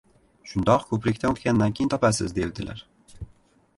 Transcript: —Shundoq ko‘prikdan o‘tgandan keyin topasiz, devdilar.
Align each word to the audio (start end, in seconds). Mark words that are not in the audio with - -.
—Shundoq 0.51 0.85
ko‘prikdan 0.93 1.35
o‘tgandan 1.37 1.75
keyin 1.81 1.93
topasiz, 1.95 2.35
devdilar. 2.39 2.83